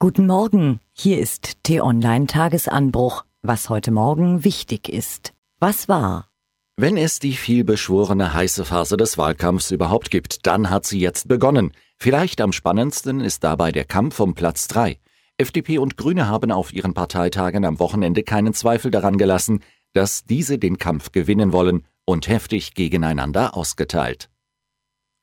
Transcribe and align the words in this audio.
Guten 0.00 0.28
Morgen, 0.28 0.78
hier 0.92 1.18
ist 1.18 1.64
T-Online 1.64 2.28
Tagesanbruch, 2.28 3.24
was 3.42 3.68
heute 3.68 3.90
Morgen 3.90 4.44
wichtig 4.44 4.88
ist. 4.88 5.32
Was 5.58 5.88
war? 5.88 6.28
Wenn 6.76 6.96
es 6.96 7.18
die 7.18 7.32
vielbeschworene 7.32 8.32
heiße 8.32 8.64
Phase 8.64 8.96
des 8.96 9.18
Wahlkampfs 9.18 9.72
überhaupt 9.72 10.12
gibt, 10.12 10.46
dann 10.46 10.70
hat 10.70 10.86
sie 10.86 11.00
jetzt 11.00 11.26
begonnen. 11.26 11.72
Vielleicht 11.96 12.40
am 12.40 12.52
spannendsten 12.52 13.20
ist 13.20 13.42
dabei 13.42 13.72
der 13.72 13.84
Kampf 13.84 14.20
um 14.20 14.36
Platz 14.36 14.68
3. 14.68 15.00
FDP 15.36 15.78
und 15.78 15.96
Grüne 15.96 16.28
haben 16.28 16.52
auf 16.52 16.72
ihren 16.72 16.94
Parteitagen 16.94 17.64
am 17.64 17.80
Wochenende 17.80 18.22
keinen 18.22 18.54
Zweifel 18.54 18.92
daran 18.92 19.18
gelassen, 19.18 19.64
dass 19.94 20.22
diese 20.22 20.60
den 20.60 20.78
Kampf 20.78 21.10
gewinnen 21.10 21.52
wollen 21.52 21.84
und 22.04 22.28
heftig 22.28 22.74
gegeneinander 22.74 23.56
ausgeteilt. 23.56 24.30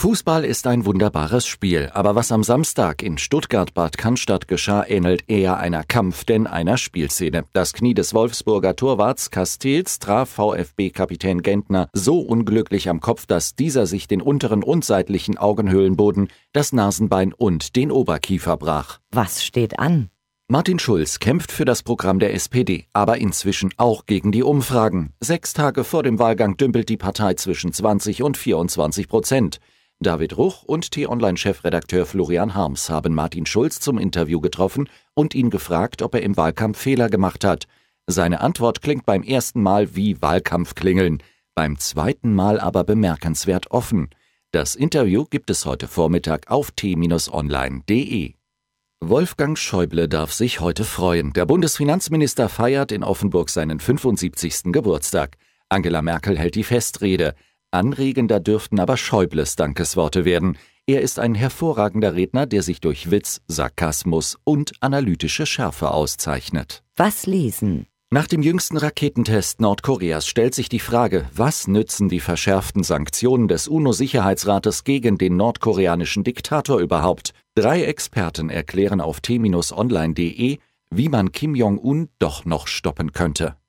Fußball 0.00 0.46
ist 0.46 0.66
ein 0.66 0.86
wunderbares 0.86 1.46
Spiel, 1.46 1.90
aber 1.92 2.14
was 2.14 2.32
am 2.32 2.42
Samstag 2.42 3.02
in 3.02 3.18
Stuttgart-Bad 3.18 3.98
Cannstatt 3.98 4.48
geschah, 4.48 4.82
ähnelt 4.88 5.24
eher 5.28 5.58
einer 5.58 5.84
Kampf- 5.84 6.24
denn 6.24 6.46
einer 6.46 6.78
Spielszene. 6.78 7.44
Das 7.52 7.74
Knie 7.74 7.92
des 7.92 8.14
Wolfsburger 8.14 8.74
Torwarts 8.74 9.30
Castells 9.30 9.98
traf 9.98 10.30
VfB-Kapitän 10.30 11.42
Gentner 11.42 11.90
so 11.92 12.18
unglücklich 12.18 12.88
am 12.88 13.00
Kopf, 13.00 13.26
dass 13.26 13.56
dieser 13.56 13.86
sich 13.86 14.08
den 14.08 14.22
unteren 14.22 14.62
und 14.62 14.86
seitlichen 14.86 15.36
Augenhöhlenboden, 15.36 16.28
das 16.54 16.72
Nasenbein 16.72 17.34
und 17.34 17.76
den 17.76 17.92
Oberkiefer 17.92 18.56
brach. 18.56 19.00
Was 19.10 19.44
steht 19.44 19.78
an? 19.78 20.08
Martin 20.48 20.78
Schulz 20.78 21.18
kämpft 21.18 21.52
für 21.52 21.66
das 21.66 21.82
Programm 21.82 22.20
der 22.20 22.32
SPD, 22.32 22.86
aber 22.94 23.18
inzwischen 23.18 23.70
auch 23.76 24.06
gegen 24.06 24.32
die 24.32 24.44
Umfragen. 24.44 25.12
Sechs 25.20 25.52
Tage 25.52 25.84
vor 25.84 26.02
dem 26.02 26.18
Wahlgang 26.18 26.56
dümpelt 26.56 26.88
die 26.88 26.96
Partei 26.96 27.34
zwischen 27.34 27.74
20 27.74 28.22
und 28.22 28.38
24 28.38 29.06
Prozent. 29.06 29.60
David 30.02 30.38
Ruch 30.38 30.62
und 30.62 30.92
T-Online-Chefredakteur 30.92 32.06
Florian 32.06 32.54
Harms 32.54 32.88
haben 32.88 33.14
Martin 33.14 33.44
Schulz 33.44 33.80
zum 33.80 33.98
Interview 33.98 34.40
getroffen 34.40 34.88
und 35.12 35.34
ihn 35.34 35.50
gefragt, 35.50 36.00
ob 36.00 36.14
er 36.14 36.22
im 36.22 36.38
Wahlkampf 36.38 36.78
Fehler 36.78 37.10
gemacht 37.10 37.44
hat. 37.44 37.66
Seine 38.06 38.40
Antwort 38.40 38.80
klingt 38.80 39.04
beim 39.04 39.22
ersten 39.22 39.62
Mal 39.62 39.94
wie 39.94 40.22
Wahlkampfklingeln, 40.22 41.22
beim 41.54 41.78
zweiten 41.78 42.34
Mal 42.34 42.58
aber 42.58 42.84
bemerkenswert 42.84 43.70
offen. 43.72 44.08
Das 44.52 44.74
Interview 44.74 45.26
gibt 45.28 45.50
es 45.50 45.66
heute 45.66 45.86
Vormittag 45.86 46.50
auf 46.50 46.70
t-online.de. 46.70 48.34
Wolfgang 49.00 49.58
Schäuble 49.58 50.08
darf 50.08 50.32
sich 50.32 50.60
heute 50.60 50.84
freuen. 50.84 51.34
Der 51.34 51.44
Bundesfinanzminister 51.44 52.48
feiert 52.48 52.90
in 52.90 53.04
Offenburg 53.04 53.50
seinen 53.50 53.78
75. 53.78 54.72
Geburtstag. 54.72 55.36
Angela 55.68 56.00
Merkel 56.00 56.38
hält 56.38 56.54
die 56.54 56.64
Festrede. 56.64 57.34
Anregender 57.70 58.40
dürften 58.40 58.80
aber 58.80 58.96
Schäubles 58.96 59.56
Dankesworte 59.56 60.24
werden. 60.24 60.58
Er 60.86 61.02
ist 61.02 61.18
ein 61.18 61.34
hervorragender 61.34 62.14
Redner, 62.14 62.46
der 62.46 62.62
sich 62.62 62.80
durch 62.80 63.10
Witz, 63.10 63.40
Sarkasmus 63.46 64.36
und 64.44 64.72
analytische 64.80 65.46
Schärfe 65.46 65.92
auszeichnet. 65.92 66.82
Was 66.96 67.26
lesen? 67.26 67.86
Nach 68.12 68.26
dem 68.26 68.42
jüngsten 68.42 68.76
Raketentest 68.76 69.60
Nordkoreas 69.60 70.26
stellt 70.26 70.52
sich 70.52 70.68
die 70.68 70.80
Frage, 70.80 71.28
was 71.32 71.68
nützen 71.68 72.08
die 72.08 72.18
verschärften 72.18 72.82
Sanktionen 72.82 73.46
des 73.46 73.68
UNO-Sicherheitsrates 73.68 74.82
gegen 74.82 75.16
den 75.16 75.36
nordkoreanischen 75.36 76.24
Diktator 76.24 76.80
überhaupt? 76.80 77.34
Drei 77.54 77.84
Experten 77.84 78.50
erklären 78.50 79.00
auf 79.00 79.20
t-online.de, 79.20 80.58
wie 80.90 81.08
man 81.08 81.30
Kim 81.30 81.54
Jong-un 81.54 82.08
doch 82.18 82.44
noch 82.44 82.66
stoppen 82.66 83.12
könnte. 83.12 83.59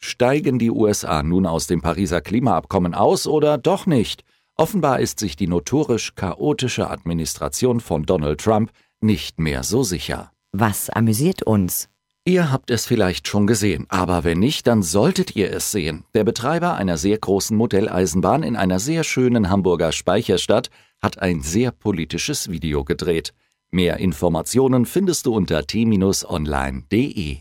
Steigen 0.00 0.58
die 0.58 0.70
USA 0.70 1.22
nun 1.22 1.46
aus 1.46 1.66
dem 1.66 1.82
Pariser 1.82 2.20
Klimaabkommen 2.20 2.94
aus 2.94 3.26
oder 3.26 3.58
doch 3.58 3.86
nicht? 3.86 4.24
Offenbar 4.56 5.00
ist 5.00 5.20
sich 5.20 5.36
die 5.36 5.46
notorisch 5.46 6.14
chaotische 6.14 6.90
Administration 6.90 7.80
von 7.80 8.04
Donald 8.04 8.40
Trump 8.40 8.72
nicht 9.00 9.38
mehr 9.38 9.62
so 9.62 9.82
sicher. 9.82 10.32
Was 10.52 10.90
amüsiert 10.90 11.42
uns? 11.42 11.88
Ihr 12.26 12.52
habt 12.52 12.70
es 12.70 12.84
vielleicht 12.86 13.28
schon 13.28 13.46
gesehen, 13.46 13.86
aber 13.88 14.24
wenn 14.24 14.38
nicht, 14.38 14.66
dann 14.66 14.82
solltet 14.82 15.36
ihr 15.36 15.52
es 15.52 15.72
sehen. 15.72 16.04
Der 16.14 16.24
Betreiber 16.24 16.74
einer 16.74 16.98
sehr 16.98 17.16
großen 17.16 17.56
Modelleisenbahn 17.56 18.42
in 18.42 18.56
einer 18.56 18.78
sehr 18.78 19.04
schönen 19.04 19.48
Hamburger 19.48 19.92
Speicherstadt 19.92 20.70
hat 21.00 21.18
ein 21.20 21.40
sehr 21.40 21.70
politisches 21.70 22.50
Video 22.50 22.84
gedreht. 22.84 23.32
Mehr 23.70 23.98
Informationen 23.98 24.84
findest 24.84 25.24
du 25.26 25.34
unter 25.34 25.66
t-online.de. 25.66 27.38